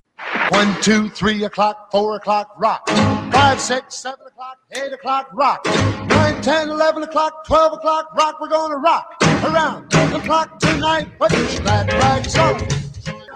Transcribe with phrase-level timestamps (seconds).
[0.52, 2.92] 1, 2, 3 o'clock, 4 o'clock, rock.
[3.32, 5.66] 5, 6, 7 o'clock, 8 o'clock, rock.
[6.10, 8.38] 9, 10, 11 o'clock, 12 o'clock, rock.
[8.38, 11.08] We're gonna rock around the clock tonight.
[11.18, 12.87] Put your glad rags on.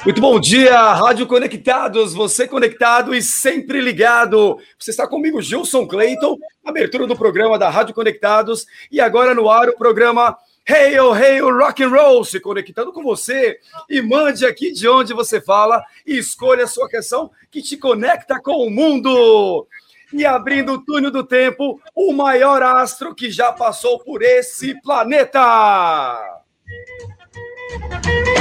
[0.05, 4.59] Muito bom dia, Rádio Conectados, você conectado e sempre ligado.
[4.77, 9.69] Você está comigo, Gilson Clayton, abertura do programa da Rádio Conectados e agora no ar
[9.69, 10.37] o programa
[10.69, 14.89] Hey, oh, hey, oh, rock and roll, se conectando com você e mande aqui de
[14.89, 19.69] onde você fala e escolha a sua canção que te conecta com o mundo.
[20.13, 25.41] E abrindo o túnel do tempo, o maior astro que já passou por esse planeta.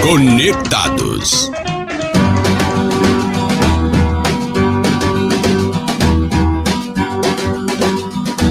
[0.01, 1.49] Conectados.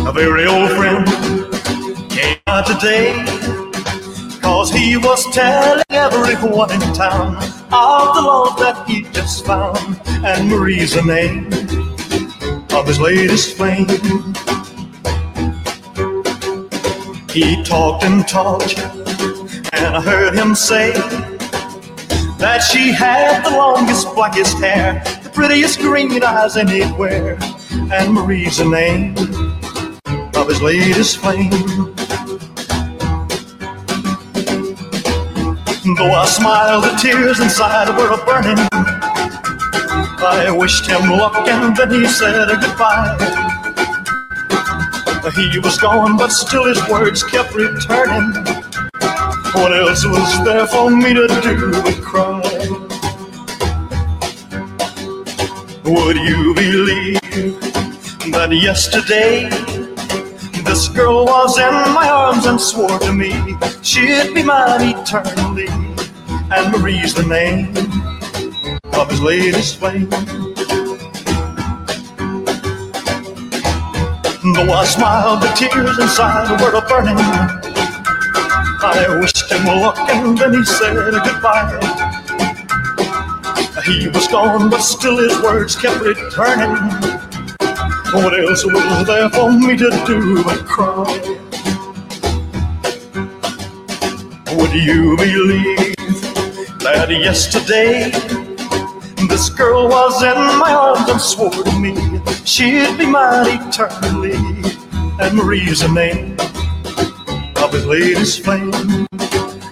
[0.06, 1.06] A very old friend
[2.10, 3.12] came out today.
[4.40, 10.00] Cause he was telling everyone in town of the love that he just found.
[10.24, 11.46] And Marie's the name
[12.72, 13.86] of his latest flame.
[17.28, 18.76] He talked and talked,
[19.82, 20.92] and I heard him say
[22.38, 27.38] that she had the longest, blackest hair, the prettiest green eyes anywhere.
[27.92, 29.16] And Marie's the name
[30.36, 31.50] of his latest flame.
[35.96, 38.58] Though I smiled, the tears inside were a burning.
[40.22, 43.16] I wished him luck and then he said goodbye.
[45.34, 48.49] He was gone, but still his words kept returning.
[49.60, 52.40] What else was there for me to do but cry?
[55.84, 57.20] Would you believe
[58.32, 59.50] that yesterday
[60.64, 63.34] this girl was in my arms and swore to me
[63.82, 65.68] she'd be mine eternally?
[66.50, 67.76] And Marie's the name
[68.94, 70.08] of his latest flame.
[74.54, 77.59] Though I smiled, the tears inside were burning.
[78.82, 81.76] I wished him luck and then he said goodbye.
[83.84, 86.70] He was gone, but still his words kept returning.
[88.12, 91.04] What else was there for me to do but cry?
[94.56, 95.96] Would you believe
[96.80, 98.10] that yesterday
[99.28, 104.34] this girl was in my arms and swore to me she'd be mine eternally?
[105.20, 105.82] And Marie's
[107.90, 108.70] latest flame.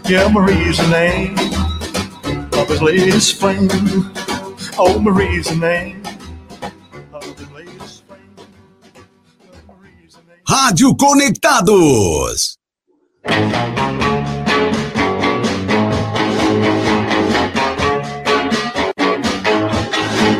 [0.05, 1.39] Yeah, Marie's the name
[2.59, 3.69] of his latest flame.
[4.77, 6.03] Oh, Marie's the name
[7.13, 8.35] of his latest flame.
[9.69, 10.43] Marie's the name.
[10.49, 12.57] Rádio Conectados.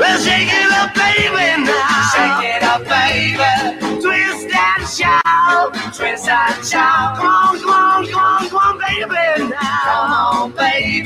[0.01, 2.11] Well, shake it up, baby, now.
[2.11, 3.55] Shake it up, baby.
[4.03, 5.71] Twist and shout.
[5.95, 7.48] Twist and shout.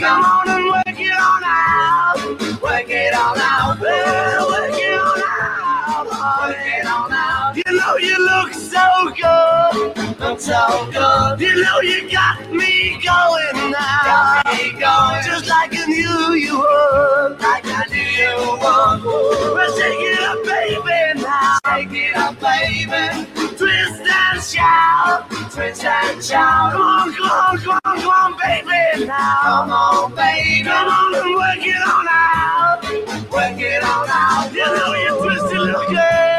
[0.02, 2.16] Come on and work it on out.
[2.60, 3.78] Work it on out.
[3.80, 6.06] Well, work it on out.
[6.42, 7.56] Work it on out.
[7.56, 10.01] You know you look so good.
[10.32, 11.40] Look so good.
[11.42, 14.40] You know you got me going now.
[14.40, 15.22] Got me going.
[15.26, 17.38] Just like I knew you would.
[17.38, 19.52] Like I knew you would.
[19.52, 21.58] Well, shake it up, baby, now.
[21.66, 23.28] Shake it up, baby.
[23.58, 25.30] Twist and shout.
[25.52, 26.72] Twist and shout.
[26.72, 29.38] Come on, come on, come on, come on, baby, now.
[29.42, 30.64] Come on, baby.
[30.64, 32.82] Come on and work it on out.
[33.30, 34.50] Work it on out.
[34.50, 36.31] You know you twisted little girl.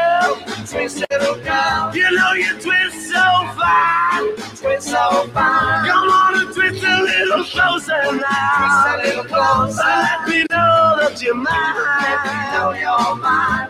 [0.66, 1.90] Twist little girl.
[1.94, 3.22] You know you twist so
[3.54, 4.34] fine.
[4.56, 5.86] Twist so fine.
[5.86, 8.56] Come on and twist a little closer now.
[8.58, 9.82] Twist a little closer.
[9.82, 11.76] Let me know that you're mine.
[12.00, 13.68] Let me know you're mine.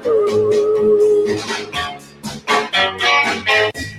[3.45, 3.95] baby,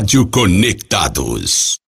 [0.00, 1.78] Rádio Conectados.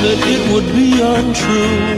[0.00, 1.97] That it would be untrue.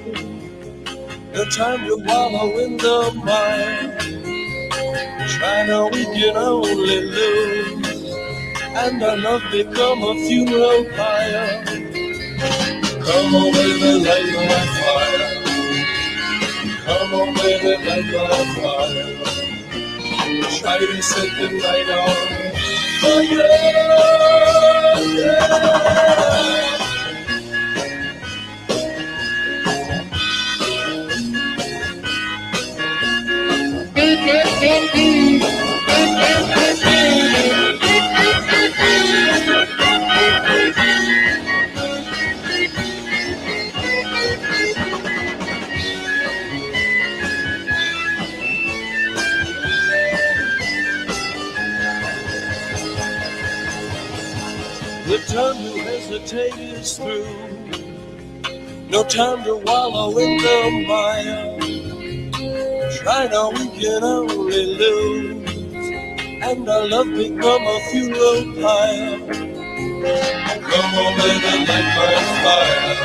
[1.33, 3.97] The time to wallow in the mire.
[5.67, 8.05] Now, we can only lose.
[8.61, 11.65] And our love become a funeral pyre.
[12.91, 15.51] Come on, baby, light my fire.
[16.85, 19.29] Come on, baby, light my fire.
[20.59, 22.15] Try to set the night on
[23.01, 23.47] fire.
[25.15, 26.80] Yeah.
[34.61, 34.67] The
[55.27, 57.25] time to hesitate is through.
[58.89, 61.57] No time to wallow in the mire.
[62.99, 65.49] Try now, can only lose.
[66.27, 69.19] And our love become a funeral pyre.
[70.69, 72.95] Come on, baby, light my fire.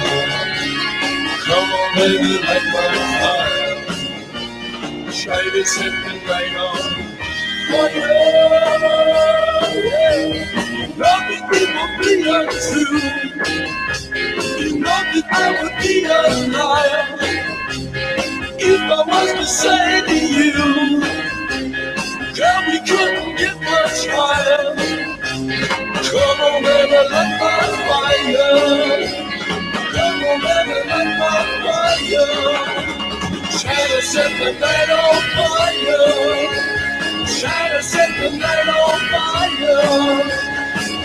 [1.46, 2.86] Come on, baby, light my
[3.20, 3.76] fire.
[5.12, 6.78] Try to set the night on
[7.70, 8.08] fire.
[11.28, 13.00] Me, people, be untrue.
[14.58, 16.08] You know that I would be a
[16.58, 17.55] liar
[18.90, 21.02] I was to you,
[22.36, 24.76] girl, we couldn't get much higher.
[25.94, 29.24] Come on, baby, light my fire.
[29.94, 32.78] Come on, baby, light my fire.
[33.60, 36.74] Try to set the night on fire.
[37.40, 40.46] Try to set the night on fire.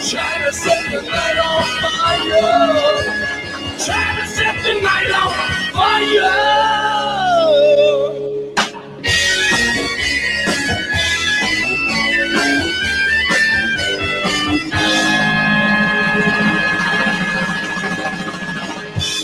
[0.09, 3.25] Try to set the night on fire.
[3.85, 5.33] Try to set the night on
[5.73, 7.30] fire.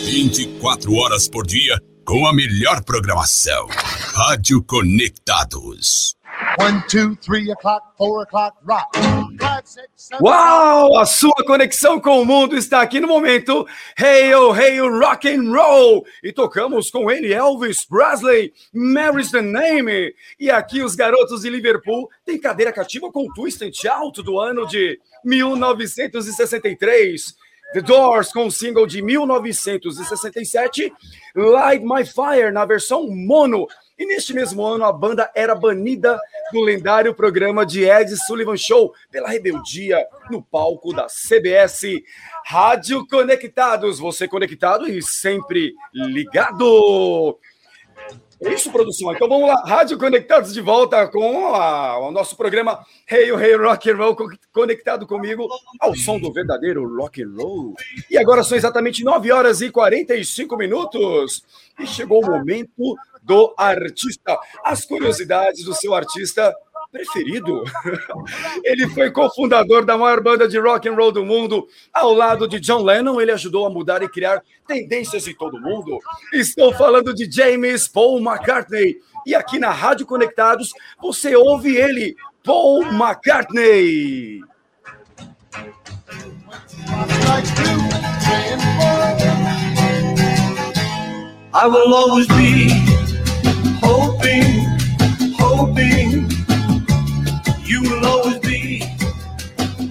[0.04, 3.68] Vinte e quatro horas por dia com a melhor programação.
[4.14, 6.17] Rádio Conectados.
[6.58, 8.88] One, two, three o'clock, four o'clock, rock.
[10.20, 10.98] Uau!
[10.98, 13.64] A sua conexão com o mundo está aqui no momento.
[13.96, 16.04] Hey, oh, hey, oh, rock and roll!
[16.20, 20.12] E tocamos com ele Elvis Presley, Mary's the Name.
[20.40, 24.66] E aqui os garotos de Liverpool têm cadeira cativa com twist and shout do ano
[24.66, 27.36] de 1963.
[27.72, 30.90] The Doors com o single de 1967,
[31.34, 33.66] Light My Fire na versão mono.
[33.98, 36.18] E neste mesmo ano a banda era banida
[36.52, 41.82] do lendário programa de Ed Sullivan Show pela rebeldia no palco da CBS.
[42.46, 47.38] Rádio Conectados, você conectado e sempre ligado.
[48.40, 49.12] É isso, produção.
[49.12, 53.90] Então vamos lá, Rádio Conectados de volta com a- o nosso programa Hey, Hey Rock
[53.90, 55.48] and Roll, co- conectado comigo
[55.80, 57.74] ao som do verdadeiro rock and roll.
[58.08, 61.42] E agora são exatamente 9 horas e 45 minutos.
[61.80, 64.38] E chegou o momento do artista.
[64.64, 66.54] As curiosidades do seu artista
[66.90, 67.64] preferido.
[68.64, 71.66] Ele foi cofundador da maior banda de rock and roll do mundo.
[71.92, 75.60] Ao lado de John Lennon, ele ajudou a mudar e criar tendências em todo o
[75.60, 75.98] mundo.
[76.32, 78.96] Estou falando de James Paul McCartney.
[79.26, 84.42] E aqui na Rádio Conectados, você ouve ele, Paul McCartney.
[91.60, 92.68] I will always be
[93.82, 94.64] hoping,
[95.38, 96.27] hoping
[97.68, 98.82] you will always be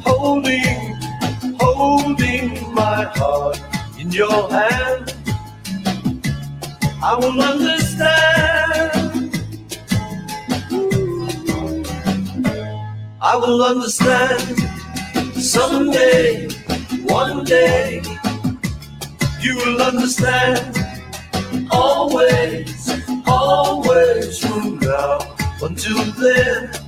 [0.03, 0.95] holding,
[1.59, 3.61] holding my heart
[3.99, 5.13] in your hand.
[7.03, 8.91] I will understand.
[13.21, 14.41] I will understand
[15.39, 16.49] someday,
[17.03, 18.01] one day.
[19.39, 20.75] You will understand
[21.69, 22.89] always,
[23.27, 25.19] always from now
[25.61, 26.86] until then.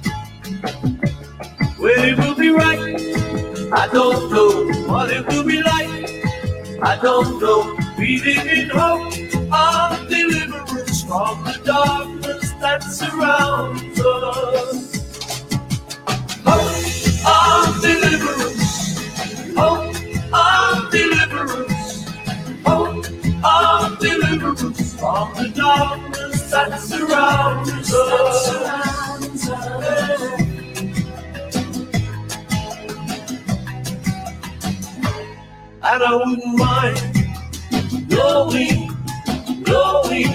[1.77, 2.95] When it will be right,
[3.71, 6.23] I don't know what it will be like.
[6.81, 7.77] I don't know.
[7.97, 9.13] We live in hope
[9.51, 15.15] of deliverance from the darkness that surrounds us.
[16.45, 19.55] Hope of deliverance.
[19.57, 19.95] Hope
[20.33, 22.05] of deliverance.
[22.65, 23.05] Hope
[23.43, 28.78] of deliverance from the darkness that surrounds us.
[35.99, 38.87] And I wouldn't mind knowing,
[39.67, 40.31] knowing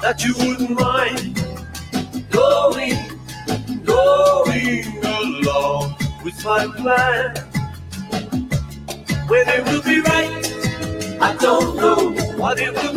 [0.00, 1.36] that you wouldn't mind
[2.28, 2.98] going,
[3.84, 5.94] going along
[6.24, 7.36] with my plan.
[9.28, 12.91] When it will be right, I don't know what it will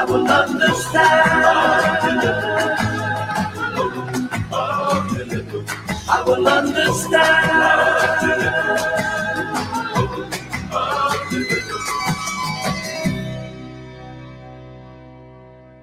[0.00, 1.04] I understand.
[6.08, 7.50] I will understand.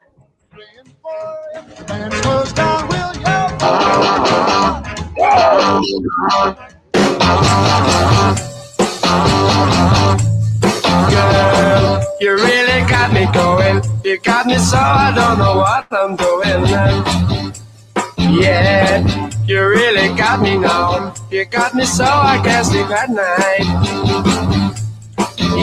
[11.11, 13.83] Girl, you really got me going.
[14.05, 16.67] You got me so I don't know what I'm doing.
[18.41, 21.15] Yeah, you really got me now.
[21.31, 24.54] You got me so I can't sleep at night.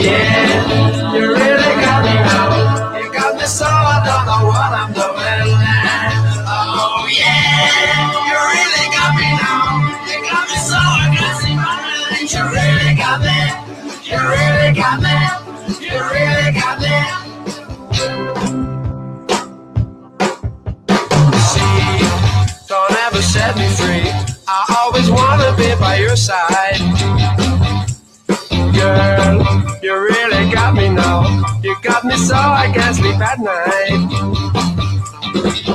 [0.02, 2.98] Yeah, you really got me now.
[2.98, 5.54] You got me so I don't know what I'm doing.
[6.44, 9.94] Oh yeah, you really got me now.
[10.10, 12.34] You got me so I can't sleep at night.
[12.34, 13.38] You really got me.
[14.02, 15.14] You really got me.
[15.86, 16.98] You really got me.
[21.46, 22.02] See,
[22.66, 24.10] don't ever set me free.
[24.48, 26.80] I always wanna be by your side,
[28.74, 29.41] girl.
[29.82, 31.42] You really got me now.
[31.60, 33.90] You got me so I can't sleep at night.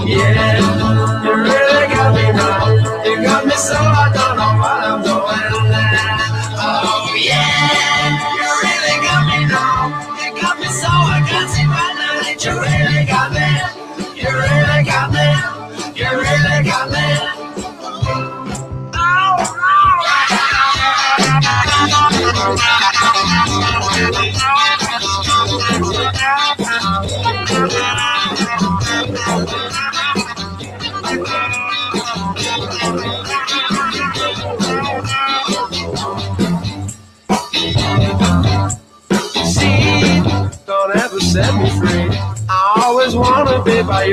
[0.07, 0.63] Yeah,
[1.23, 3.03] you really got me now.
[3.03, 5.51] You got me so I don't know what I'm doing.
[6.55, 9.91] Oh yeah, you really got me now.
[10.23, 12.45] You got me so I can't sleep at night.
[12.45, 12.76] You really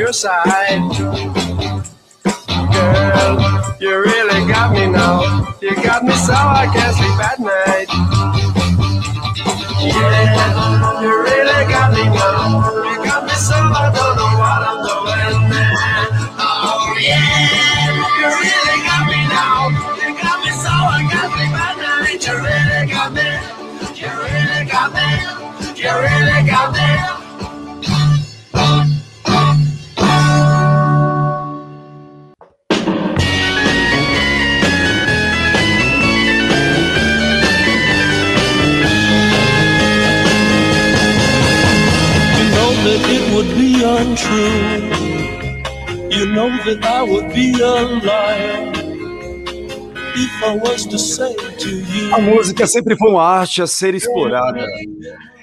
[0.05, 0.83] your side.
[2.75, 5.57] Girl, you really got me now.
[5.63, 7.89] You got me so I can't sleep at night.
[9.81, 12.94] Yeah, you really got me now.
[46.83, 48.85] I would be a liar.
[52.13, 54.65] A música sempre foi uma arte a ser explorada.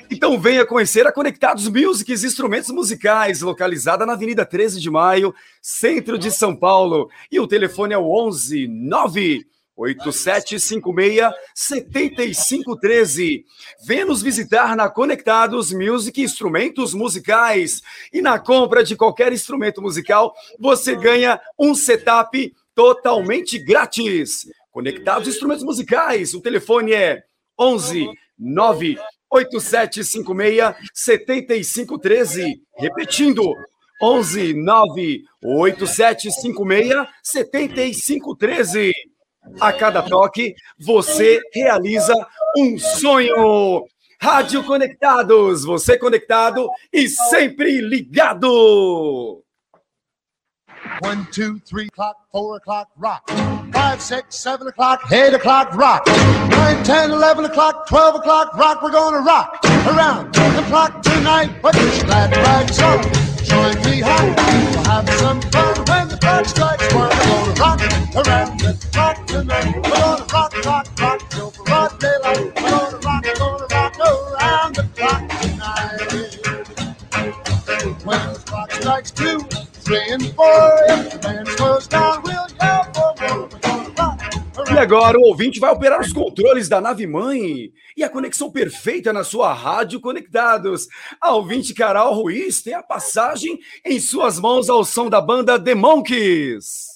[0.10, 6.18] Então venha conhecer a Conectados Musics Instrumentos Musicais, localizada na Avenida 13 de Maio, centro
[6.18, 7.10] de São Paulo.
[7.30, 9.46] E o telefone é o 11 9
[9.82, 13.46] 8756 7513.
[13.86, 17.82] Venha nos visitar na Conectados Music Instrumentos Musicais.
[18.13, 24.48] E na compra de qualquer instrumento musical, você ganha um setup totalmente grátis.
[24.72, 26.34] Conectados Instrumentos Musicais.
[26.34, 27.24] O telefone é
[27.60, 28.98] 11 9
[29.30, 32.62] 8756 7513.
[32.78, 33.56] Repetindo,
[34.02, 39.11] 11 9 8756 7513.
[39.60, 42.13] A cada toque, você realiza
[42.58, 43.86] um sonho.
[44.21, 49.43] Rádio Conectados, você conectado e sempre ligado.
[51.04, 53.23] One, two, three o'clock, four o'clock, rock.
[53.71, 56.06] Five, six, seven o'clock, eight o'clock, rock.
[56.49, 58.84] Nine, ten, eleven o'clock, twelve o'clock, rock.
[58.84, 61.60] We're gonna rock around the clock tonight.
[61.62, 63.01] Put your glad rags on.
[63.43, 64.04] Join me.
[64.04, 65.86] We'll have some fun
[66.21, 66.93] the strikes.
[66.95, 67.81] We're gonna rock
[68.27, 68.73] around the.
[69.29, 71.53] We're gonna rock, rock, rock till.
[71.60, 76.45] We're gonna rock, gonna rock around the clock tonight.
[78.05, 79.39] When the clock strikes two,
[79.86, 83.61] three, and four, if the band slows down, we'll yell for more.
[84.73, 89.12] E agora o ouvinte vai operar os controles da nave mãe e a conexão perfeita
[89.12, 90.88] na sua rádio Conectados.
[91.19, 95.75] A ouvinte Carol Ruiz tem a passagem em suas mãos ao som da banda The
[95.75, 96.88] Monkeys.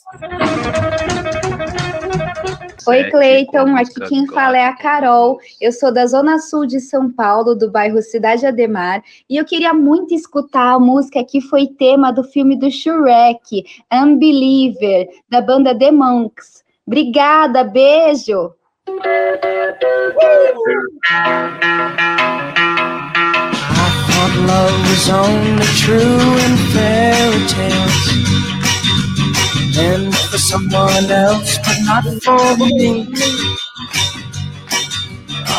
[2.87, 3.75] Oi, Cleiton.
[3.75, 5.37] Aqui quem fala é a Carol.
[5.59, 9.73] Eu sou da Zona Sul de São Paulo, do bairro Cidade Ademar, e eu queria
[9.73, 15.91] muito escutar a música que foi tema do filme do Shrek, Unbeliever, da banda The
[15.91, 16.64] Monks.
[16.87, 18.53] Obrigada, beijo!
[18.87, 18.99] I
[32.23, 32.59] thought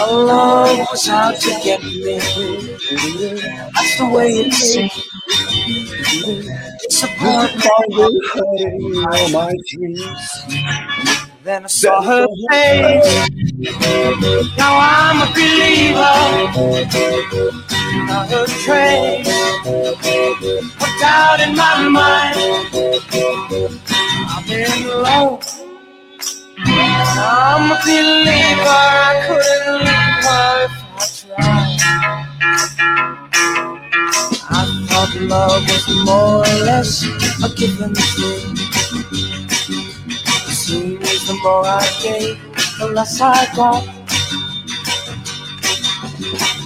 [0.04, 2.18] love was out to get me.
[3.74, 5.08] That's the way it is it seems.
[6.88, 7.64] Disappointment
[9.12, 10.30] all my dreams.
[11.44, 13.28] Then I saw her face.
[14.58, 16.16] Now I'm a believer.
[18.06, 19.28] Not a trace.
[20.78, 22.38] Put doubt in my mind.
[24.18, 25.65] I'm in love.
[26.68, 28.68] I'm a believer.
[28.68, 31.80] I couldn't leave her if I tried.
[34.50, 37.04] I thought love was more or less
[37.44, 38.56] a given thing.
[40.50, 42.38] Seems the more I gave,
[42.78, 43.84] the less I got.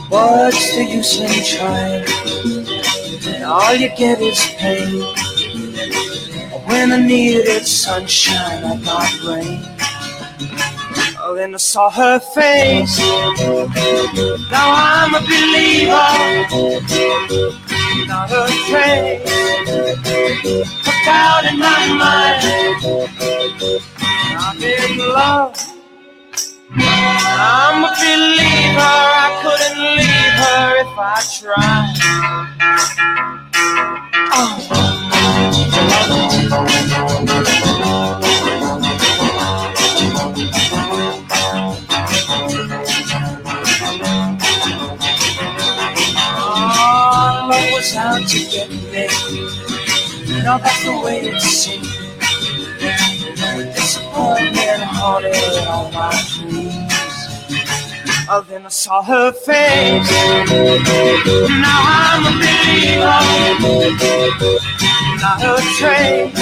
[0.08, 2.04] What's the use in trying?
[3.34, 5.02] And all you get is pain.
[6.66, 9.80] When I needed sunshine, I got rain.
[11.22, 12.98] Oh, then I saw her face.
[14.50, 16.11] Now I'm a believer.
[18.07, 19.20] Not a trace.
[20.85, 22.40] Put out in my mind.
[24.38, 25.55] I'm in love.
[26.72, 28.81] I'm a believer.
[28.81, 31.94] I couldn't leave her if I tried.
[34.33, 34.57] Oh,
[47.81, 49.09] was out to get me.
[50.45, 51.88] Now that's the way it seemed.
[53.75, 55.35] Disappointment haunted
[55.66, 56.93] all my dreams.
[58.29, 60.11] Oh, then I saw her face.
[61.64, 63.21] Now I'm a believer.
[65.23, 66.37] Not a trace.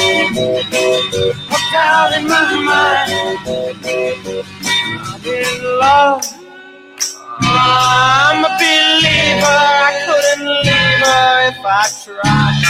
[1.53, 3.13] Hooked out in my mind.
[5.07, 6.23] I'm in love.
[7.41, 9.59] I'm a believer.
[9.87, 12.63] I couldn't her if I tried.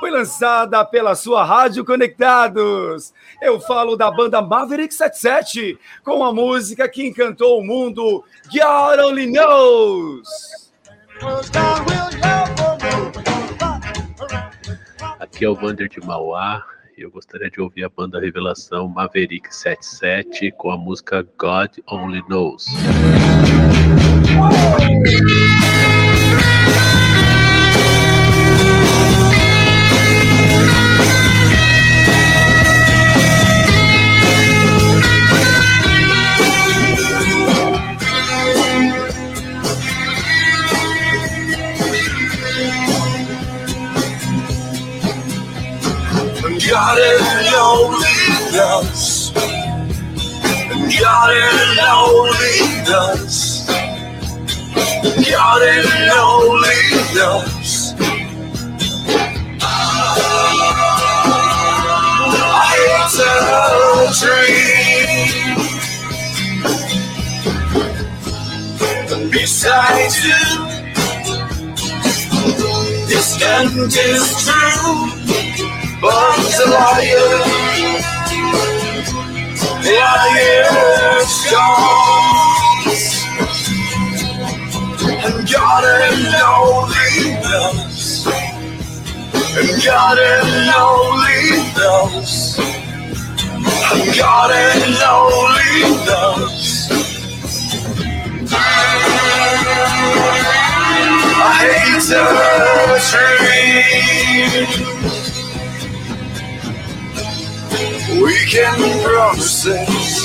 [0.00, 3.12] Foi lançada pela sua Rádio Conectados.
[3.40, 9.26] Eu falo da banda Maverick 77, com a música que encantou o mundo, God Only
[9.30, 10.26] Knows.
[15.20, 16.64] Aqui é o Vander de Mauá
[16.96, 22.22] e eu gostaria de ouvir a banda Revelação Maverick 77 com a música God Only
[22.26, 22.64] Knows.
[46.70, 46.98] God
[47.58, 48.06] only
[48.52, 49.32] knows.
[51.00, 51.34] God
[51.82, 53.36] only knows.
[55.28, 56.82] God only
[57.16, 57.70] knows.
[62.38, 63.30] I hate to
[69.18, 69.30] dream.
[69.32, 70.44] Besides you,
[73.08, 75.19] this end is true.
[76.00, 77.28] But the liar,
[79.84, 82.88] liar's gone.
[85.24, 88.26] And God and only knows.
[89.58, 91.40] And God and only
[91.76, 92.58] knows.
[93.92, 95.74] And God and only
[96.06, 96.88] knows.
[101.42, 102.22] I hate to
[105.06, 105.19] dream.
[108.18, 110.24] We can promises.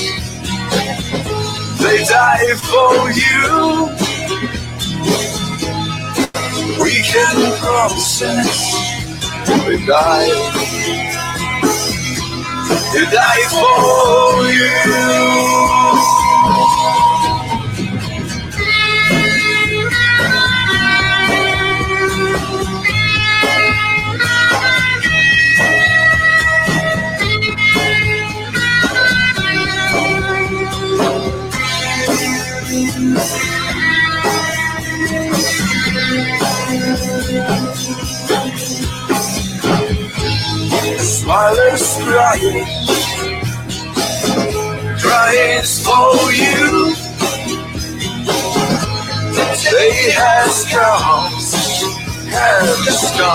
[1.80, 3.88] They die for you.
[6.82, 8.56] We can promises.
[9.46, 10.76] They die.
[12.92, 16.15] They die for you.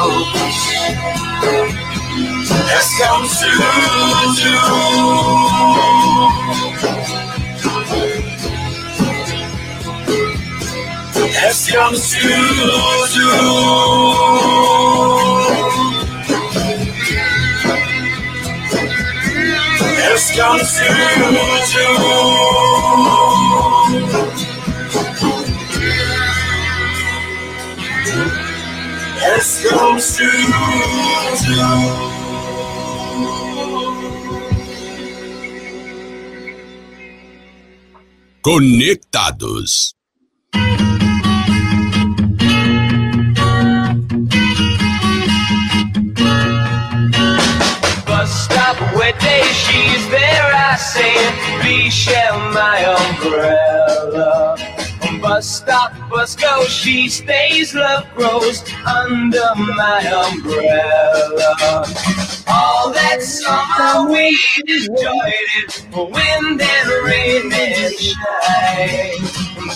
[0.01, 1.61] The storm
[2.71, 3.49] has come to
[4.41, 4.53] do.
[11.37, 12.19] Has come to
[13.13, 13.27] do.
[20.01, 20.85] Has come to
[29.69, 30.29] close to.
[31.45, 32.11] to.
[38.43, 39.93] Conectados.
[48.23, 48.77] Stop
[49.19, 51.15] day she's there, I say,
[51.61, 54.70] please share my umbrella.
[55.31, 61.85] Bus stop, bus go, she stays, love grows under my umbrella.
[62.49, 69.23] All that summer we enjoyed it, wind and rain and shine.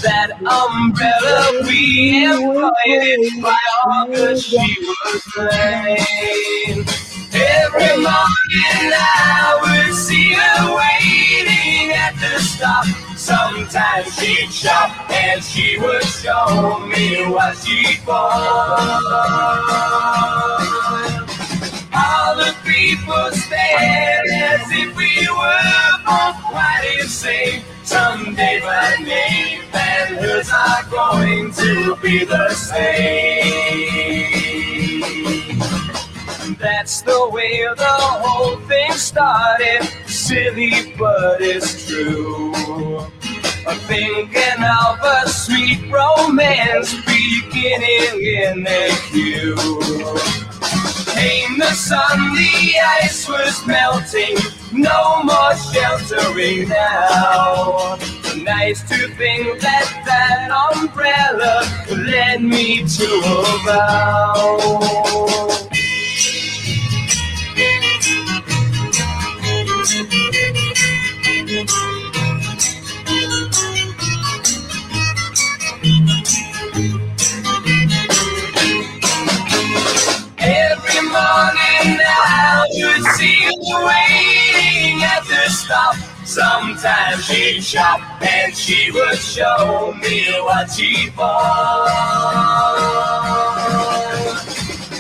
[0.04, 7.05] That umbrella we employed by August she was mine.
[7.36, 12.86] Every morning I would see her waiting at the stop.
[13.17, 19.02] Sometimes she'd shop and she would show me what she bought.
[21.93, 27.63] All the people stared as if we were both quite insane.
[27.84, 33.44] Someday my name and hers are going to be the same.
[36.60, 39.84] That's the way the whole thing started.
[40.08, 42.54] Silly, but it's true.
[43.68, 49.56] I'm thinking of a sweet romance beginning in the queue.
[51.15, 54.38] Came the sun, the ice was melting,
[54.72, 57.98] no more sheltering now.
[58.38, 65.64] Nice to think that that umbrella led me to a vow.
[82.65, 85.95] I would see her waiting at the stop.
[86.25, 91.89] Sometimes she'd shop and she would show me what she bought.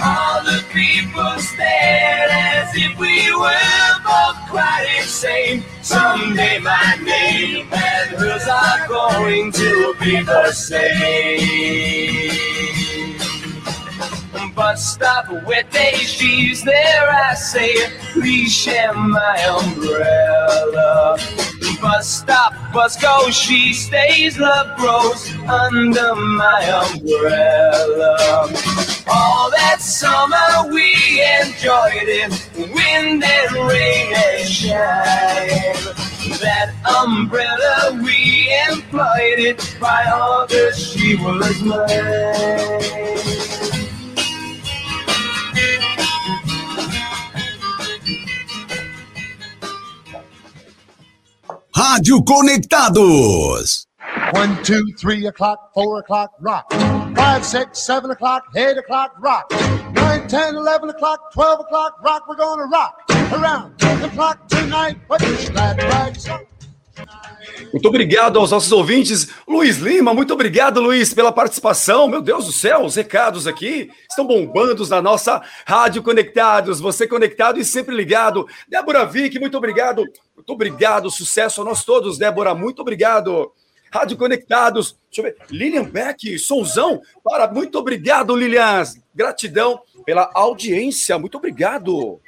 [0.03, 5.63] All the people stared as if we were both quite insane.
[5.81, 12.24] Someday my name and hers are going to be the same.
[14.55, 17.75] Bus stop where day she's there, I say,
[18.13, 21.17] please share my umbrella.
[21.81, 28.47] Bus stop, bus go, she stays, love grows under my umbrella.
[29.11, 30.93] All that summer we
[31.41, 32.31] enjoyed it,
[32.73, 35.75] wind and rain and shine.
[36.39, 43.34] That umbrella we employed it by August she was mine.
[51.75, 53.85] Rádio Conectados.
[54.31, 56.71] One, two, three o'clock, four o'clock, rock.
[57.15, 59.51] Five, six, seven o'clock, eight o'clock, rock.
[59.93, 62.29] Nine, ten, eleven o'clock, twelve o'clock, rock.
[62.29, 64.97] We're gonna rock around the clock tonight.
[65.09, 65.81] Put your glad
[66.29, 66.54] on.
[67.75, 69.27] Muito obrigado aos nossos ouvintes.
[69.45, 72.07] Luiz Lima, muito obrigado, Luiz, pela participação.
[72.07, 76.79] Meu Deus do céu, os recados aqui estão bombando na nossa Rádio Conectados.
[76.79, 78.47] Você conectado e sempre ligado.
[78.69, 80.05] Débora Vick, muito obrigado.
[80.33, 83.51] Muito obrigado, sucesso a nós todos, Débora, muito obrigado.
[83.91, 85.35] Rádio Conectados, deixa eu ver.
[85.51, 88.83] Lilian Beck, Sonzão, para, muito obrigado, Lilian.
[89.13, 92.21] Gratidão pela audiência, muito obrigado.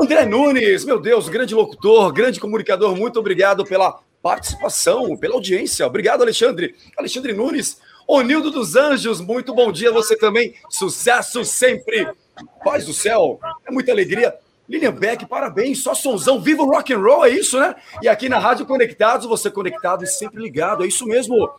[0.00, 5.86] André Nunes, meu Deus, grande locutor, grande comunicador, muito obrigado pela participação, pela audiência.
[5.86, 6.74] Obrigado, Alexandre.
[6.96, 10.54] Alexandre Nunes, Onildo dos Anjos, muito bom dia você também.
[10.70, 12.08] Sucesso sempre.
[12.64, 14.34] Paz do céu, é muita alegria.
[14.66, 17.76] Lilian Beck, parabéns, só sonzão, viva o rock and roll, é isso, né?
[18.00, 21.50] E aqui na Rádio Conectados, você conectado e sempre ligado, é isso mesmo.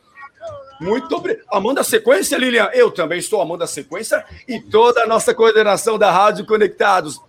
[0.82, 1.46] Muito obrigado.
[1.52, 6.12] Amanda Sequência, Lilian, eu também estou amando a sequência e toda a nossa coordenação da
[6.12, 7.22] Rádio Conectados.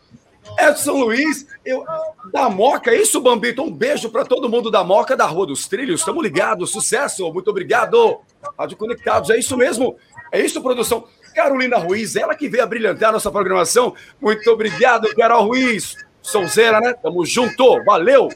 [0.59, 1.85] Edson Luiz, eu,
[2.33, 3.62] da Moca, é isso, Bambito?
[3.62, 6.01] Um beijo para todo mundo da Moca, da Rua dos Trilhos.
[6.01, 8.21] Estamos ligados, sucesso, muito obrigado.
[8.59, 9.97] Rádio Conectados, é isso mesmo?
[10.33, 11.07] É isso, produção.
[11.35, 13.95] Carolina Ruiz, ela que veio a brilhantar a nossa programação.
[14.21, 15.95] Muito obrigado, Carol Ruiz.
[16.23, 16.95] Sonzeira, né?
[16.95, 18.29] Tamo junto, valeu.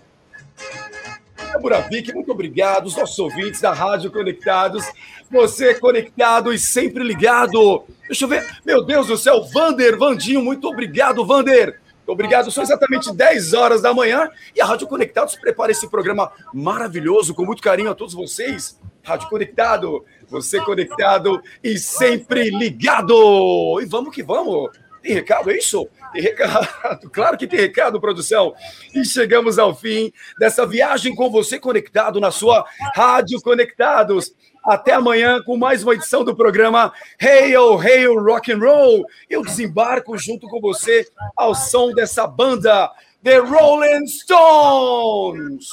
[1.52, 2.86] Débora Vick, muito obrigado.
[2.86, 4.84] Os nossos ouvintes da Rádio Conectados.
[5.30, 7.84] Você conectado e sempre ligado.
[8.06, 8.46] Deixa eu ver.
[8.64, 11.79] Meu Deus do céu, Vander, Vandinho, muito obrigado, Vander.
[12.10, 17.34] Obrigado, são exatamente 10 horas da manhã e a Rádio Conectados prepara esse programa maravilhoso,
[17.34, 18.78] com muito carinho a todos vocês.
[19.02, 23.80] Rádio Conectado, você conectado e sempre ligado.
[23.80, 24.70] E vamos que vamos.
[25.02, 25.88] Tem recado, é isso?
[26.12, 28.54] Tem recado, claro que tem recado, produção.
[28.94, 34.34] E chegamos ao fim dessa viagem com você conectado na sua Rádio Conectados.
[34.62, 39.06] Até amanhã com mais uma edição do programa Hail, Hail Rock and Roll.
[39.28, 42.90] Eu desembarco junto com você ao som dessa banda,
[43.22, 45.66] The Rolling Stones.